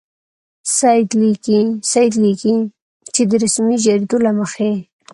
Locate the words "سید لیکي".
1.91-2.55